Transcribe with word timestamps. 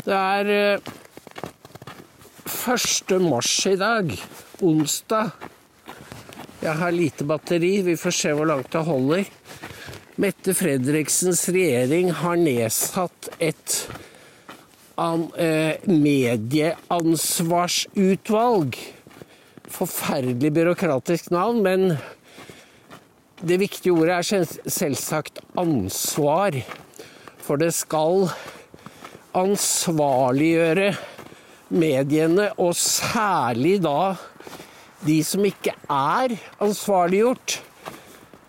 Det 0.00 0.16
er 0.16 0.48
eh, 0.48 0.80
1. 2.48 3.20
mars 3.20 3.66
i 3.68 3.76
dag, 3.76 4.08
onsdag. 4.64 5.28
Jeg 6.60 6.76
har 6.78 6.92
lite 6.92 7.24
batteri, 7.28 7.82
vi 7.84 7.96
får 8.00 8.10
se 8.16 8.32
hvor 8.36 8.46
langt 8.48 8.72
det 8.72 8.80
holder. 8.86 9.24
Mette 10.20 10.54
Fredriksens 10.56 11.48
regjering 11.52 12.12
har 12.16 12.36
nedsatt 12.40 13.28
et 13.40 13.88
eh, 14.96 15.74
medieansvarsutvalg. 15.84 18.76
Forferdelig 19.70 20.52
byråkratisk 20.56 21.30
navn, 21.32 21.62
men 21.64 21.96
det 23.44 23.60
viktige 23.60 23.92
ordet 23.92 24.16
er 24.16 24.22
selvsagt 24.64 25.38
ansvar. 25.60 26.52
For 27.44 27.56
det 27.60 27.74
skal 27.76 28.30
ansvarliggjøre 29.36 30.90
mediene, 31.70 32.50
og 32.58 32.74
særlig 32.78 33.78
da 33.84 34.14
de 35.06 35.20
som 35.24 35.44
ikke 35.46 35.74
er 35.86 36.34
ansvarliggjort, 36.60 37.60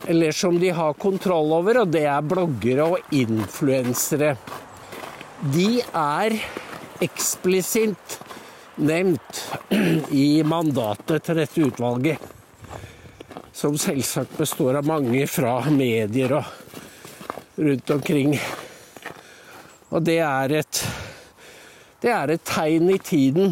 eller 0.09 0.33
som 0.33 0.57
de 0.59 0.71
har 0.73 0.97
kontroll 0.99 1.53
over, 1.59 1.83
og 1.83 1.93
det 1.93 2.07
er 2.09 2.25
bloggere 2.25 2.87
og 2.95 3.13
influensere. 3.15 4.33
De 5.53 5.79
er 5.81 6.35
eksplisitt 7.01 8.17
nevnt 8.81 9.43
i 10.25 10.41
mandatet 10.47 11.27
til 11.27 11.39
dette 11.41 11.67
utvalget, 11.69 12.27
som 13.53 13.77
selvsagt 13.77 14.37
består 14.39 14.79
av 14.79 14.89
mange 14.89 15.23
fra 15.29 15.59
medier 15.69 16.39
og 16.39 17.61
rundt 17.61 17.93
omkring. 17.93 18.35
Og 19.91 20.03
det 20.07 20.19
er 20.23 20.59
et 20.61 20.83
det 22.01 22.09
er 22.09 22.31
et 22.33 22.41
tegn 22.41 22.87
i 22.89 22.97
tiden 22.97 23.51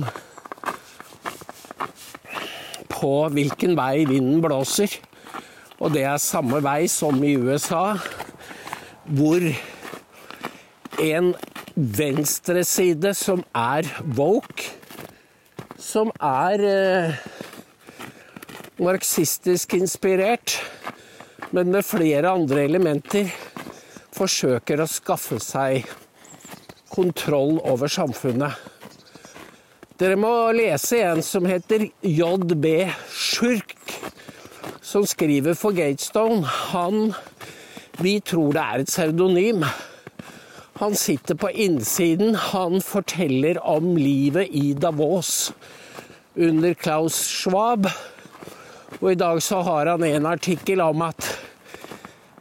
på 2.90 3.12
hvilken 3.30 3.76
vei 3.78 4.08
vinden 4.10 4.40
blåser. 4.42 4.96
Og 5.78 5.94
det 5.94 6.02
er 6.10 6.18
samme 6.18 6.58
vei 6.66 6.88
som 6.90 7.22
i 7.22 7.36
USA, 7.38 7.94
hvor 9.06 9.46
en 11.06 11.30
venstreside 11.76 13.14
som 13.14 13.46
er 13.54 13.86
woke, 14.18 14.66
som 15.78 16.10
er 16.18 16.66
eh, 16.74 17.22
marxistisk 18.82 19.78
inspirert, 19.78 20.58
men 21.54 21.70
med 21.70 21.86
flere 21.86 22.34
andre 22.34 22.66
elementer, 22.66 23.30
forsøker 24.18 24.82
å 24.82 24.90
skaffe 24.90 25.38
seg 25.38 25.86
kontroll 26.90 27.60
over 27.64 27.92
samfunnet. 27.92 28.58
Dere 30.00 30.16
må 30.16 30.32
lese 30.56 31.02
en 31.04 31.22
som 31.26 31.48
heter 31.50 31.90
JB 32.06 32.66
Sjurk, 33.12 33.76
som 34.82 35.04
skriver 35.08 35.58
for 35.60 35.76
Gatestone. 35.76 36.46
Han 36.72 37.14
Vi 38.00 38.20
tror 38.24 38.54
det 38.56 38.62
er 38.64 38.80
et 38.80 38.88
pseudonym. 38.88 39.66
Han 40.80 40.96
sitter 40.96 41.36
på 41.36 41.50
innsiden. 41.52 42.36
Han 42.36 42.80
forteller 42.82 43.60
om 43.60 43.98
livet 43.98 44.48
i 44.56 44.74
Davos 44.74 45.52
under 46.36 46.74
Klaus 46.74 47.20
Schwab. 47.28 47.90
Og 49.02 49.12
i 49.12 49.20
dag 49.20 49.42
så 49.44 49.60
har 49.62 49.92
han 49.92 50.04
en 50.04 50.26
artikkel 50.26 50.80
om 50.82 51.02
at 51.02 51.28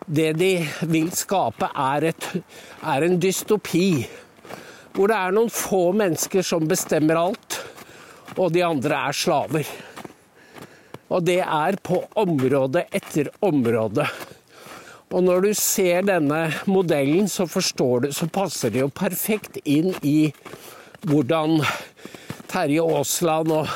det 0.06 0.33
de 0.38 0.52
vil 0.88 1.10
skape, 1.12 1.68
er, 1.74 2.08
et, 2.12 2.28
er 2.83 3.05
en 3.05 3.18
dystopi. 3.20 4.06
Hvor 4.98 5.12
det 5.12 5.14
er 5.14 5.30
noen 5.30 5.50
få 5.54 5.92
mennesker 5.94 6.42
som 6.42 6.64
bestemmer 6.66 7.20
alt, 7.20 7.60
og 8.34 8.50
de 8.50 8.64
andre 8.66 8.96
er 9.06 9.14
slaver. 9.14 9.68
Og 11.14 11.22
det 11.22 11.38
er 11.38 11.78
på 11.86 12.00
område 12.18 12.83
etter 12.90 13.30
område. 13.46 14.08
Og 15.14 15.23
når 15.23 15.46
du 15.46 15.52
ser 15.55 16.02
denne 16.05 16.40
modellen, 16.67 17.30
så 17.30 17.46
forstår 17.46 18.05
du, 18.05 18.08
så 18.12 18.27
passer 18.27 18.74
det 18.74 18.83
jo 18.83 18.90
perfekt 18.90 19.61
inn 19.62 19.95
i 20.02 20.33
hvordan 21.06 21.61
Terje 22.50 22.83
Aasland 22.83 23.55
og 23.55 23.70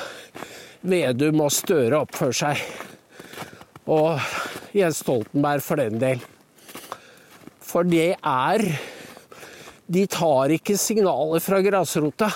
Vedum 0.83 1.45
og 1.47 1.55
Støre 1.55 2.03
oppfører 2.03 2.39
seg. 2.43 2.67
Og 3.87 4.19
Jens 4.75 5.05
Stoltenberg 5.07 5.63
for 5.63 5.79
den 5.79 6.03
del. 6.03 6.27
For 7.63 7.87
det 7.87 8.17
er 8.19 8.67
De 9.93 10.07
tar 10.09 10.53
ikke 10.55 10.79
signaler 10.81 11.43
fra 11.45 11.59
grasrota. 11.65 12.31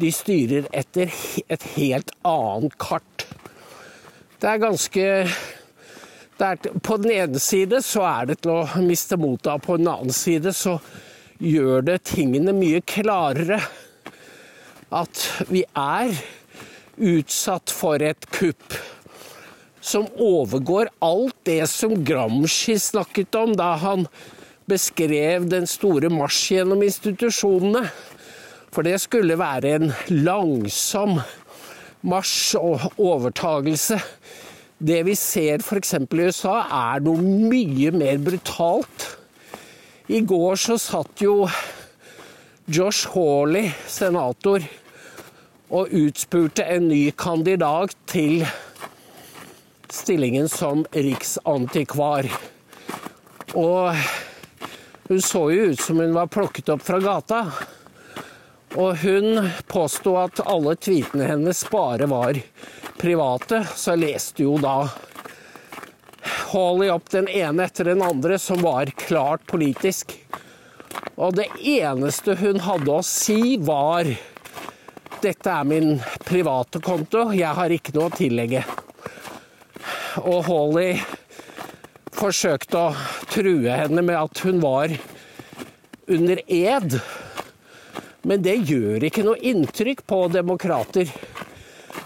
De 0.00 0.08
styrer 0.14 0.68
etter 0.72 1.12
et 1.52 1.66
helt 1.74 2.12
annet 2.24 2.76
kart. 2.80 3.26
Det 4.40 4.48
er 4.48 4.62
ganske 4.62 5.04
det 6.38 6.46
er, 6.48 6.78
På 6.80 6.96
den 6.98 7.12
ene 7.12 7.42
side 7.42 7.82
så 7.84 8.06
er 8.08 8.30
det 8.30 8.40
til 8.42 8.54
å 8.56 8.84
miste 8.86 9.18
motet 9.20 9.52
av, 9.52 9.60
på 9.62 9.76
den 9.78 9.90
annen 9.92 10.16
side 10.16 10.54
så 10.56 10.78
gjør 11.42 11.84
det 11.90 12.00
tingene 12.08 12.54
mye 12.56 12.80
klarere. 12.88 13.60
At 14.92 15.28
vi 15.52 15.66
er 15.76 16.16
utsatt 16.96 17.72
for 17.72 18.02
et 18.02 18.26
kupp 18.32 18.80
som 19.82 20.06
overgår 20.16 20.88
alt 21.04 21.36
det 21.44 21.66
som 21.68 21.94
Gramsci 22.06 22.78
snakket 22.80 23.34
om 23.38 23.56
da 23.58 23.74
han 23.82 24.06
beskrev 24.70 25.48
den 25.50 25.66
store 25.70 26.10
marsj 26.12 26.56
gjennom 26.56 26.82
institusjonene. 26.84 27.86
For 28.72 28.86
det 28.86 28.98
skulle 29.02 29.36
være 29.40 29.74
en 29.76 29.90
langsom 30.10 31.18
marsj 32.08 32.56
og 32.60 32.86
overtagelse. 32.98 33.98
Det 34.82 35.02
vi 35.06 35.14
ser 35.18 35.62
f.eks. 35.62 35.94
i 35.94 36.22
USA, 36.24 36.56
er 36.66 37.02
noe 37.04 37.22
mye 37.22 37.92
mer 37.94 38.18
brutalt. 38.24 39.06
I 40.10 40.22
går 40.26 40.58
så 40.58 40.78
satt 40.80 41.22
jo 41.22 41.46
Josh 42.66 43.10
Hawley, 43.12 43.70
senator, 43.86 44.64
og 45.72 45.94
utspurte 45.96 46.66
en 46.68 46.88
ny 46.90 47.12
kandidat 47.16 47.94
til 48.10 48.42
stillingen 49.92 50.48
som 50.50 50.84
riksantikvar. 50.92 52.28
Og 53.54 53.96
hun 55.12 55.22
så 55.22 55.50
jo 55.52 55.70
ut 55.72 55.80
som 55.80 55.98
hun 56.00 56.14
var 56.14 56.26
plukket 56.32 56.68
opp 56.72 56.82
fra 56.82 56.98
gata. 56.98 57.44
Og 58.80 58.96
hun 59.02 59.50
påsto 59.68 60.14
at 60.16 60.40
alle 60.48 60.72
tweetene 60.80 61.26
hennes 61.28 61.60
bare 61.70 62.08
var 62.08 62.38
private, 62.96 63.60
så 63.76 63.92
jeg 63.92 64.00
leste 64.06 64.46
jo 64.46 64.56
da 64.62 64.86
Hawley 66.52 66.88
opp 66.92 67.10
den 67.12 67.28
ene 67.28 67.66
etter 67.68 67.90
den 67.90 68.00
andre 68.04 68.38
som 68.40 68.62
var 68.64 68.88
klart 69.04 69.44
politisk. 69.50 70.14
Og 71.20 71.36
det 71.36 71.50
eneste 71.60 72.38
hun 72.40 72.62
hadde 72.64 72.96
å 72.96 73.04
si, 73.04 73.58
var 73.60 74.08
dette 75.22 75.52
er 75.52 75.68
min 75.68 75.98
private 76.24 76.80
konto, 76.80 77.28
jeg 77.36 77.52
har 77.58 77.74
ikke 77.76 77.92
noe 77.98 78.08
å 78.08 78.16
tillegge. 78.16 78.64
Og 80.24 80.40
Hawley 80.48 80.96
forsøkte 82.16 82.80
å 82.80 82.94
true 83.32 83.72
henne 83.72 84.04
med 84.04 84.18
at 84.18 84.44
hun 84.44 84.60
var 84.62 84.92
under 86.12 86.40
ed. 86.46 86.98
Men 88.22 88.42
det 88.44 88.58
gjør 88.68 89.08
ikke 89.08 89.24
noe 89.26 89.40
inntrykk 89.40 90.04
på 90.06 90.20
demokrater, 90.34 91.10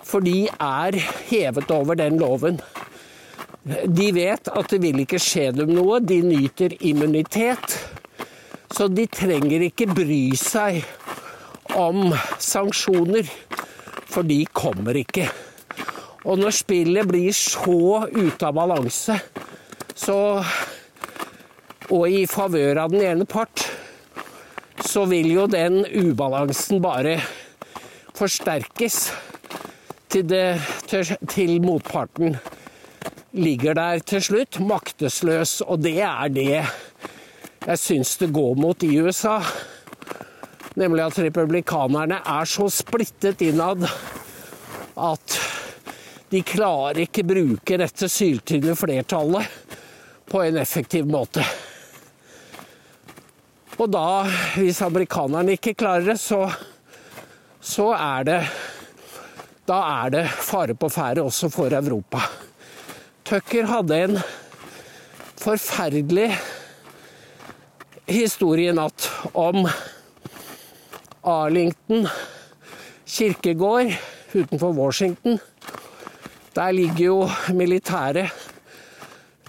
for 0.06 0.24
de 0.24 0.46
er 0.48 0.96
hevet 1.28 1.70
over 1.74 1.98
den 1.98 2.16
loven. 2.20 2.60
De 3.66 4.12
vet 4.14 4.48
at 4.48 4.70
det 4.70 4.78
vil 4.84 5.02
ikke 5.02 5.20
skje 5.20 5.50
dem 5.58 5.74
noe, 5.74 5.98
de 6.00 6.20
nyter 6.22 6.76
immunitet. 6.86 7.74
Så 8.70 8.86
de 8.92 9.06
trenger 9.10 9.66
ikke 9.66 9.90
bry 9.90 10.30
seg 10.38 10.84
om 11.74 12.14
sanksjoner, 12.42 13.26
for 14.06 14.26
de 14.26 14.44
kommer 14.54 14.96
ikke. 15.02 15.26
Og 16.26 16.40
når 16.40 16.54
spillet 16.54 17.06
blir 17.10 17.34
så 17.34 18.06
ute 18.06 18.46
av 18.46 18.54
balanse, 18.56 19.18
så 19.96 20.16
Og 21.94 22.08
i 22.10 22.24
favør 22.26 22.80
av 22.82 22.90
den 22.90 23.04
ene 23.06 23.26
part, 23.28 23.62
så 24.82 25.04
vil 25.06 25.28
jo 25.30 25.46
den 25.50 25.84
ubalansen 25.86 26.80
bare 26.82 27.20
forsterkes 28.16 28.98
til, 30.10 30.26
det, 30.26 30.58
til, 30.88 31.56
motparten 31.62 32.36
ligger 33.36 33.76
der 33.78 34.02
til 34.06 34.24
slutt, 34.24 34.58
maktesløs. 34.60 35.60
Og 35.66 35.82
det 35.84 35.98
er 36.02 36.32
det 36.32 36.50
jeg 37.66 37.80
syns 37.82 38.16
det 38.20 38.32
går 38.34 38.58
mot 38.58 38.86
i 38.86 38.92
USA. 39.00 39.38
Nemlig 40.76 41.06
at 41.06 41.22
republikanerne 41.28 42.20
er 42.20 42.50
så 42.50 42.68
splittet 42.72 43.42
innad 43.46 43.86
at 44.96 45.38
de 46.32 46.42
klarer 46.42 47.04
ikke 47.04 47.24
bruke 47.26 47.78
dette 47.78 48.08
syltynne 48.10 48.74
flertallet 48.76 49.76
på 50.26 50.42
en 50.42 50.58
effektiv 50.58 51.06
måte. 51.08 51.44
Og 53.76 53.90
da, 53.92 54.24
hvis 54.56 54.78
amerikanerne 54.84 55.56
ikke 55.56 55.74
klarer 55.76 56.12
det, 56.12 56.16
så, 56.20 56.46
så 57.60 57.90
er 57.92 58.24
det 58.28 58.40
Da 59.66 59.80
er 60.04 60.10
det 60.14 60.26
fare 60.30 60.76
på 60.78 60.88
ferde 60.88 61.24
også 61.26 61.48
for 61.50 61.74
Europa. 61.74 62.20
Tucker 63.26 63.66
hadde 63.66 63.96
en 64.04 64.20
forferdelig 65.42 66.28
historie 68.06 68.70
i 68.70 68.76
natt 68.76 69.08
om 69.34 69.66
Arlington 71.26 72.06
kirkegård 73.06 73.90
utenfor 74.34 74.72
Washington. 74.78 75.40
Der 76.54 76.70
ligger 76.72 77.04
jo 77.04 77.18
militæret. 77.50 78.30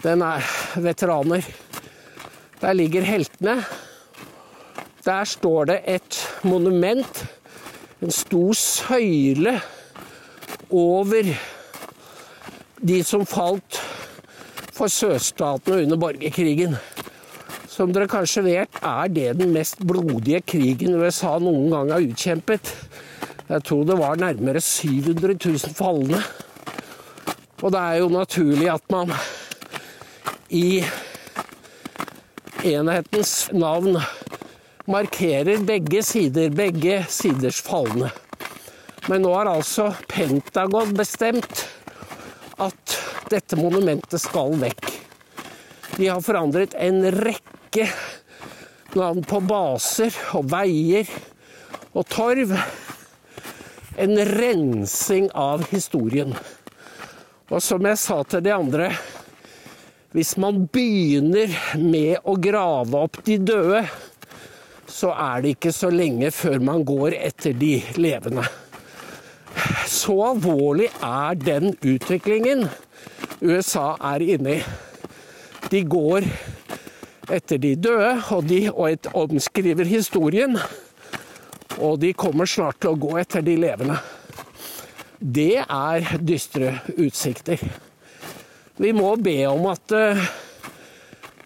Den 0.01 0.21
er 0.21 0.41
veteraner. 0.81 1.45
Der 2.61 2.73
ligger 2.73 3.01
heltene. 3.01 3.61
Der 5.07 5.23
står 5.23 5.69
det 5.69 5.77
et 5.87 6.17
monument, 6.43 7.25
en 8.03 8.11
stor 8.11 8.53
søyle, 8.53 9.53
over 10.69 11.29
de 12.87 12.97
som 13.07 13.23
falt 13.25 13.79
for 14.75 14.91
sørstatene 14.91 15.85
under 15.85 15.99
borgerkrigen. 16.01 16.75
Som 17.71 17.93
dere 17.95 18.09
kanskje 18.11 18.43
vet, 18.49 18.81
er 18.83 19.07
det 19.07 19.37
den 19.39 19.55
mest 19.55 19.79
blodige 19.79 20.41
krigen 20.43 20.99
USA 20.99 21.37
noen 21.39 21.71
gang 21.71 21.95
har 21.95 22.03
utkjempet. 22.03 22.73
Jeg 23.47 23.63
tror 23.63 23.87
det 23.87 23.99
var 24.01 24.19
nærmere 24.19 24.59
700 24.59 25.37
000 25.39 25.77
falne. 25.77 26.19
Og 27.63 27.71
det 27.71 27.79
er 27.79 28.01
jo 28.01 28.11
naturlig 28.11 28.67
at 28.75 28.83
man 28.91 29.15
i 30.51 30.83
enhetens 32.67 33.47
navn 33.55 34.01
markerer 34.87 35.63
begge 35.67 36.03
sider, 36.03 36.49
begge 36.49 37.01
siders 37.09 37.59
falne. 37.61 38.11
Men 39.07 39.23
nå 39.23 39.33
har 39.35 39.49
altså 39.51 39.91
Pentagon 40.07 40.93
bestemt 40.95 41.65
at 42.59 42.95
dette 43.31 43.59
monumentet 43.59 44.19
skal 44.23 44.55
vekk. 44.59 44.89
De 45.97 46.09
har 46.09 46.23
forandret 46.23 46.75
en 46.79 47.01
rekke 47.15 47.87
navn 48.97 49.23
på 49.27 49.41
baser 49.47 50.15
og 50.37 50.47
veier 50.51 51.09
og 51.93 52.07
torv. 52.11 52.53
En 53.97 54.13
rensing 54.29 55.31
av 55.33 55.65
historien. 55.71 56.35
Og 57.49 57.63
som 57.63 57.85
jeg 57.87 57.97
sa 57.97 58.19
til 58.27 58.43
de 58.45 58.51
andre 58.53 58.91
Hvis 60.13 60.35
man 60.39 60.65
begynner 60.73 61.51
med 61.77 62.23
å 62.25 62.35
grave 62.41 63.01
opp 63.05 63.19
de 63.27 63.35
døde, 63.37 63.81
så 64.97 65.11
er 65.13 65.43
det 65.43 65.55
ikke 65.57 65.73
så 65.75 65.91
lenge 65.93 66.31
før 66.33 66.57
man 66.63 66.85
går 66.87 67.13
etter 67.19 67.53
de 67.57 67.75
levende. 68.01 68.45
Så 69.89 70.15
alvorlig 70.31 70.89
er 71.03 71.37
den 71.37 71.75
utviklingen 71.85 72.65
USA 73.41 73.91
er 74.13 74.25
inne 74.25 74.57
i. 74.57 74.61
De 75.69 75.83
går 75.85 76.25
etter 77.33 77.59
de 77.61 77.75
døde, 77.75 78.13
og 78.31 78.45
de 78.47 78.61
og 78.71 79.09
omskriver 79.27 79.85
historien. 79.85 80.57
Og 81.77 81.99
de 82.01 82.13
kommer 82.17 82.49
snart 82.49 82.79
til 82.81 82.95
å 82.95 83.01
gå 83.01 83.17
etter 83.21 83.45
de 83.45 83.57
levende. 83.59 83.99
Det 85.19 85.59
er 85.61 86.17
dystre 86.21 86.77
utsikter. 86.95 87.61
Vi 88.77 88.93
må 88.93 89.15
be 89.21 89.39
om 89.49 89.65
at 89.69 89.93
eh, 89.97 90.27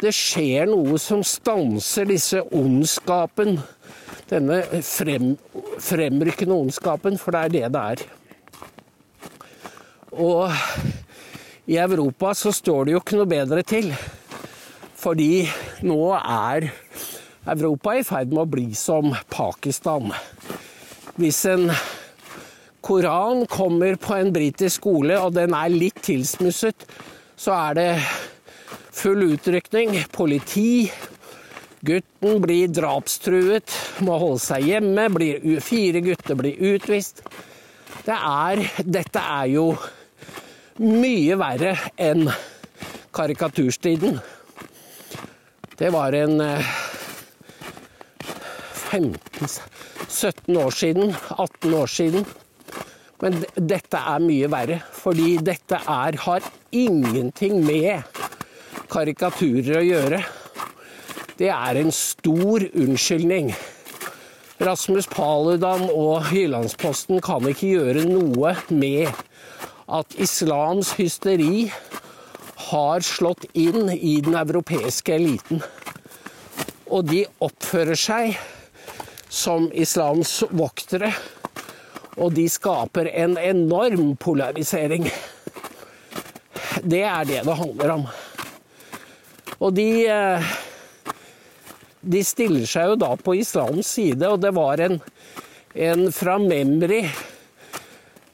det 0.01 0.13
skjer 0.17 0.69
noe 0.69 0.97
som 1.01 1.21
stanser 1.25 2.07
disse 2.09 2.41
ondskapen. 2.57 3.59
Denne 4.31 4.61
frem, 4.85 5.35
fremrykkende 5.83 6.55
ondskapen, 6.55 7.19
for 7.21 7.35
det 7.35 7.41
er 7.41 7.53
det 7.53 7.67
det 7.75 7.83
er. 7.93 8.03
Og 10.11 10.51
i 11.69 11.77
Europa 11.79 12.33
så 12.35 12.51
står 12.55 12.87
det 12.87 12.95
jo 12.95 13.03
ikke 13.03 13.19
noe 13.19 13.29
bedre 13.29 13.63
til. 13.67 13.91
Fordi 15.01 15.45
nå 15.85 16.01
er 16.17 16.71
Europa 17.51 17.95
i 17.97 18.03
ferd 18.05 18.33
med 18.33 18.43
å 18.43 18.49
bli 18.49 18.67
som 18.77 19.13
Pakistan. 19.33 20.11
Hvis 21.17 21.43
en 21.49 21.71
koran 22.81 23.45
kommer 23.49 23.97
på 24.01 24.17
en 24.17 24.33
britisk 24.33 24.81
skole, 24.81 25.17
og 25.19 25.35
den 25.37 25.53
er 25.57 25.73
litt 25.73 26.01
tilsmusset, 26.05 26.85
så 27.37 27.55
er 27.57 27.77
det 27.77 27.89
full 28.91 29.23
utrykning, 29.31 29.95
politi. 30.11 30.91
Gutten 31.81 32.41
blir 32.43 32.67
drapstruet, 32.69 33.73
må 34.05 34.17
holde 34.21 34.43
seg 34.43 34.67
hjemme. 34.69 35.07
Blir, 35.15 35.59
fire 35.65 36.01
gutter 36.05 36.37
blir 36.37 36.59
utvist. 36.75 37.23
Det 38.05 38.17
er, 38.17 38.61
dette 38.85 39.21
er 39.21 39.47
jo 39.53 39.65
mye 40.81 41.37
verre 41.41 41.75
enn 42.01 42.29
karikaturstiden. 43.13 44.19
Det 45.77 45.89
var 45.93 46.13
en 46.13 46.41
15-17 48.91 50.57
år 50.61 50.71
siden, 50.77 51.15
18 51.37 51.73
år 51.73 51.87
siden. 51.89 52.25
Men 53.21 53.43
dette 53.55 53.97
er 53.97 54.19
mye 54.23 54.49
verre, 54.49 54.79
fordi 54.97 55.37
dette 55.45 55.77
er, 55.81 56.17
har 56.25 56.41
ingenting 56.73 57.61
med 57.65 58.01
karikaturer 58.91 59.79
å 59.79 59.85
gjøre. 59.85 60.21
Det 61.39 61.49
er 61.49 61.79
en 61.81 61.93
stor 61.95 62.65
unnskyldning. 62.69 63.53
Rasmus 64.61 65.07
Paludan 65.09 65.87
og 65.89 66.27
Jyllandsposten 66.29 67.21
kan 67.25 67.47
ikke 67.49 67.71
gjøre 67.71 68.03
noe 68.05 68.53
med 68.69 69.09
at 69.91 70.13
islams 70.21 70.93
hysteri 70.99 71.65
har 72.69 73.01
slått 73.03 73.47
inn 73.57 73.89
i 73.89 74.19
den 74.21 74.37
europeiske 74.37 75.15
eliten. 75.17 75.63
Og 76.91 77.07
de 77.09 77.23
oppfører 77.41 77.97
seg 77.97 78.37
som 79.31 79.69
islams 79.73 80.41
voktere. 80.51 81.13
Og 82.19 82.35
de 82.35 82.45
skaper 82.51 83.09
en 83.15 83.37
enorm 83.39 84.13
polarisering. 84.19 85.07
Det 86.83 87.05
er 87.07 87.25
det 87.25 87.41
det 87.47 87.57
handler 87.63 87.95
om. 87.95 88.11
Og 89.61 89.75
de, 89.77 89.89
eh, 90.09 90.53
de 92.01 92.23
stiller 92.25 92.65
seg 92.69 92.91
jo 92.91 93.01
da 93.03 93.11
på 93.15 93.35
islams 93.37 93.93
side, 93.97 94.25
og 94.25 94.41
det 94.41 94.53
var 94.57 94.81
en, 94.81 94.97
en 95.75 96.07
fra 96.15 96.39
Memri, 96.41 97.03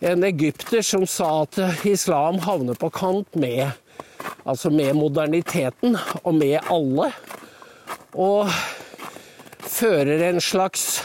en 0.08 0.24
egypter, 0.24 0.82
som 0.86 1.04
sa 1.10 1.44
at 1.44 1.60
islam 1.90 2.40
havner 2.46 2.78
på 2.80 2.92
kant 2.94 3.36
med 3.36 3.68
Altså 4.48 4.70
med 4.72 4.96
moderniteten 4.96 5.98
og 6.24 6.36
med 6.38 6.56
alle. 6.72 7.10
Og 8.16 8.48
fører 9.60 10.24
en 10.30 10.40
slags 10.42 11.02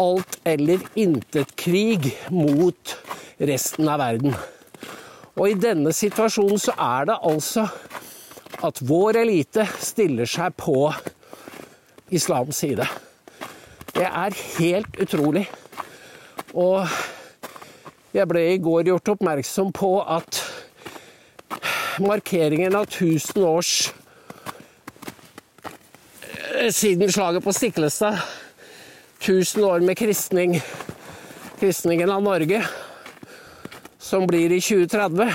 alt 0.00 0.38
eller 0.48 0.80
intet-krig 0.98 2.08
mot 2.32 2.96
resten 3.36 3.90
av 3.92 4.00
verden. 4.00 4.32
Og 5.36 5.50
i 5.50 5.58
denne 5.60 5.92
situasjonen 5.94 6.62
så 6.62 6.74
er 6.80 7.10
det 7.10 7.20
altså 7.20 7.66
at 8.62 8.82
vår 8.84 9.16
elite 9.24 9.66
stiller 9.80 10.28
seg 10.28 10.54
på 10.60 10.92
islams 12.14 12.62
side. 12.62 12.86
Det 13.94 14.06
er 14.06 14.38
helt 14.58 15.00
utrolig. 15.00 15.44
Og 16.54 16.86
jeg 18.14 18.28
ble 18.30 18.44
i 18.52 18.62
går 18.62 18.90
gjort 18.90 19.14
oppmerksom 19.16 19.72
på 19.74 19.96
at 20.02 20.42
markeringen 22.02 22.74
av 22.74 22.88
1000 22.88 23.44
års 23.46 23.72
eh, 26.54 26.70
siden 26.70 27.12
slaget 27.12 27.44
på 27.44 27.54
Stiklestad. 27.54 28.18
1000 29.24 29.64
år 29.64 29.80
med 29.80 29.96
kristning, 29.96 30.58
kristningen 31.60 32.10
av 32.10 32.22
Norge, 32.22 32.60
som 33.98 34.26
blir 34.28 34.52
i 34.52 34.60
2030, 34.60 35.30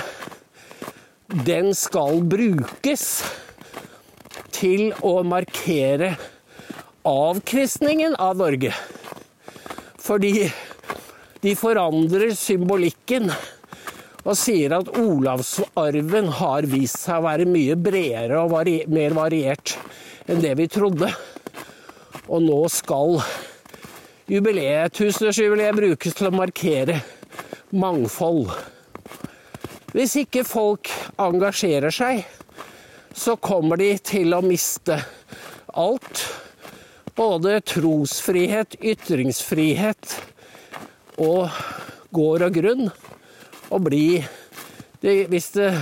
den 1.30 1.76
skal 1.78 2.24
brukes 2.26 3.04
til 4.50 4.90
å 5.06 5.20
markere 5.22 6.16
avkristningen 7.06 8.16
av 8.18 8.40
Norge. 8.40 8.72
Fordi 10.02 10.50
de 11.44 11.54
forandrer 11.56 12.34
symbolikken 12.34 13.30
og 14.26 14.34
sier 14.38 14.74
at 14.80 14.90
Olavsarven 14.98 16.32
har 16.40 16.68
vist 16.70 16.98
seg 17.06 17.22
å 17.22 17.28
være 17.28 17.46
mye 17.50 17.78
bredere 17.78 18.42
og 18.42 18.74
mer 18.90 19.16
variert 19.18 19.76
enn 20.26 20.42
det 20.42 20.56
vi 20.58 20.66
trodde. 20.72 21.12
Og 22.26 22.42
nå 22.42 22.60
skal 22.74 23.22
jubileet, 24.30 24.98
tusenårsjubileet 24.98 25.78
brukes 25.78 26.18
til 26.18 26.30
å 26.30 26.36
markere 26.36 27.00
mangfold. 27.70 28.50
Hvis 29.90 30.14
ikke 30.22 30.44
folk 30.46 30.90
engasjerer 31.18 31.94
seg, 31.94 32.22
så 33.18 33.34
kommer 33.42 33.80
de 33.82 33.96
til 34.06 34.36
å 34.38 34.44
miste 34.46 35.00
alt. 35.74 36.28
både 37.20 37.58
trosfrihet, 37.68 38.78
ytringsfrihet 38.80 40.14
og 41.20 41.50
gård 42.16 42.46
og 42.46 42.54
grunn. 42.56 42.86
Og 43.70 43.82
bli 43.84 44.24
det, 45.02 45.28
Hvis 45.28 45.50
det, 45.52 45.74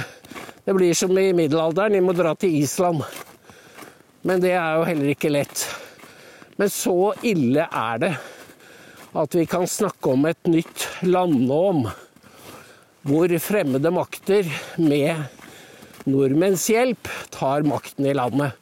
det 0.65 0.73
blir 0.73 0.93
som 0.93 1.13
i 1.17 1.33
middelalderen, 1.33 1.93
de 1.93 2.01
må 2.01 2.13
dra 2.13 2.33
til 2.35 2.55
Island. 2.55 3.03
Men 4.21 4.41
det 4.41 4.55
er 4.55 4.79
jo 4.79 4.87
heller 4.87 5.13
ikke 5.13 5.29
lett. 5.29 5.67
Men 6.57 6.69
så 6.73 7.13
ille 7.21 7.67
er 7.69 8.01
det 8.01 8.15
at 9.13 9.35
vi 9.35 9.45
kan 9.45 9.67
snakke 9.67 10.09
om 10.15 10.25
et 10.25 10.49
nytt 10.49 10.87
landnåm 11.05 11.85
hvor 13.05 13.31
fremmede 13.39 13.91
makter 13.93 14.47
med 14.81 15.27
nordmenns 16.07 16.69
hjelp 16.71 17.09
tar 17.33 17.67
makten 17.67 18.07
i 18.07 18.15
landet. 18.15 18.55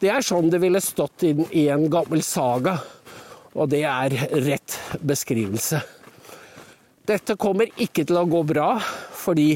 Det 0.00 0.10
er 0.12 0.24
sånn 0.24 0.50
det 0.52 0.60
ville 0.60 0.82
stått 0.84 1.24
i 1.26 1.68
en 1.72 1.86
gammel 1.92 2.22
saga, 2.24 2.76
og 3.56 3.70
det 3.72 3.84
er 3.88 4.16
rett 4.44 4.76
beskrivelse. 5.00 5.80
Dette 7.06 7.36
kommer 7.38 7.70
ikke 7.80 8.04
til 8.04 8.18
å 8.18 8.26
gå 8.28 8.42
bra, 8.48 8.74
fordi 9.14 9.54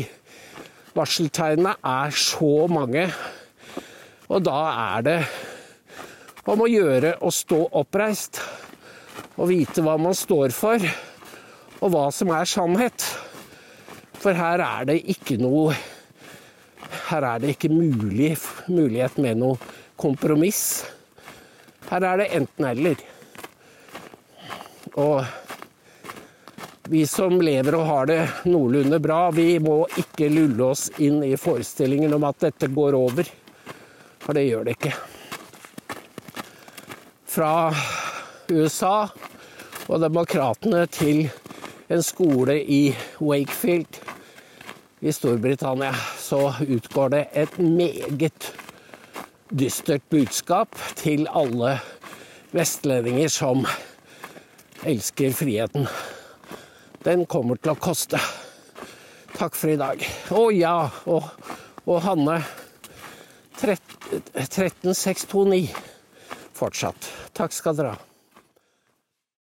varseltegnene 0.94 1.74
er 1.82 2.14
så 2.14 2.68
mange. 2.70 3.08
Og 4.30 4.44
da 4.46 4.60
er 4.94 5.06
det 5.06 5.18
om 6.48 6.62
å 6.62 6.70
gjøre 6.70 7.16
å 7.20 7.32
stå 7.34 7.58
oppreist 7.80 8.40
og 9.36 9.50
vite 9.50 9.82
hva 9.84 9.96
man 10.00 10.16
står 10.16 10.54
for, 10.54 10.84
og 11.80 11.92
hva 11.92 12.06
som 12.14 12.32
er 12.36 12.48
sannhet. 12.48 13.04
For 14.20 14.36
her 14.36 14.60
er 14.60 14.88
det 14.90 14.98
ikke 15.08 15.38
noe 15.40 15.72
Her 17.08 17.24
er 17.24 17.40
det 17.42 17.54
ikke 17.54 17.70
mulig, 17.72 18.34
mulighet 18.70 19.16
med 19.22 19.38
noe 19.40 19.56
kompromiss. 19.98 20.84
Her 21.88 22.04
er 22.06 22.20
det 22.20 22.26
enten-eller. 22.38 23.00
Og 24.98 25.24
vi 26.90 27.04
som 27.06 27.36
lever 27.42 27.76
og 27.78 27.86
har 27.86 28.10
det 28.10 28.18
noenlunde 28.50 28.98
bra, 29.02 29.20
vi 29.34 29.58
må 29.62 29.84
ikke 30.00 30.30
lulle 30.32 30.70
oss 30.72 30.88
inn 31.02 31.20
i 31.26 31.36
forestillingen 31.38 32.14
om 32.16 32.26
at 32.26 32.40
dette 32.46 32.70
går 32.74 32.98
over. 32.98 33.30
For 34.22 34.34
det 34.34 34.46
gjør 34.48 34.66
det 34.66 34.76
ikke. 34.78 34.94
Fra 37.30 37.54
USA 38.50 38.96
og 39.86 40.02
demokratene 40.02 40.86
til 40.90 41.28
en 41.90 42.02
skole 42.06 42.58
i 42.62 42.84
Wakefield 43.18 43.98
i 45.00 45.12
Storbritannia, 45.12 45.94
så 46.18 46.54
utgår 46.68 47.08
det 47.08 47.28
et 47.32 47.58
meget 47.58 48.52
dystert 49.50 50.02
budskap 50.10 50.76
til 50.96 51.28
alle 51.32 51.78
vestlendinger 52.52 53.28
som 53.32 53.66
elsker 54.84 55.32
friheten. 55.32 55.88
Den 57.04 57.26
kommer 57.26 57.56
til 57.56 57.70
å 57.72 57.80
koste. 57.80 58.18
Takk 59.38 59.56
for 59.56 59.68
i 59.72 59.76
dag. 59.80 60.04
Å 60.36 60.50
ja, 60.52 60.90
og, 61.08 61.24
og 61.86 62.02
Hanne 62.04 62.42
13629 63.60 65.68
fortsatt. 66.60 67.12
Takk 67.36 67.52
skal 67.56 67.76
dere 67.80 67.96
ha. 67.96 68.09